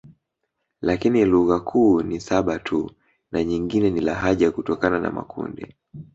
Lakini 0.81 1.25
lugha 1.25 1.59
kuu 1.59 2.01
ni 2.01 2.19
saba 2.19 2.59
tu 2.59 2.91
na 3.31 3.43
nyingine 3.43 3.89
ni 3.89 4.01
lahaja 4.01 4.51
kutokana 4.51 4.99
na 4.99 5.11
makundi 5.11 5.75